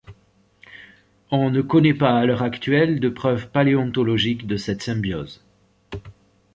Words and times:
On 1.29 1.51
ne 1.51 1.61
connaît 1.61 1.93
pas 1.93 2.13
à 2.17 2.25
l'heure 2.25 2.41
actuelle 2.41 2.99
de 2.99 3.07
preuve 3.07 3.51
paléontologique 3.51 4.47
de 4.47 4.57
cette 4.57 4.81
symbiose. 4.81 5.45